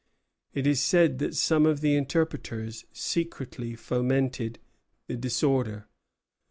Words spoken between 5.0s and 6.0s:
the disorder.